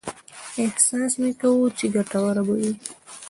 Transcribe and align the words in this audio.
احساس 0.63 1.13
مې 1.21 1.31
کاوه 1.39 1.67
چې 1.77 1.85
ګټوره 1.95 2.41
به 2.47 2.53
وي. 2.59 2.71